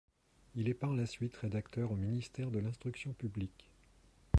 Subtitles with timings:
[0.55, 3.69] Il est par la suite rédacteur au ministère de l'Instruction publique.